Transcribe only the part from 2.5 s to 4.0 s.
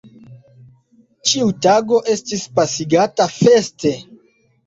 pasigata feste.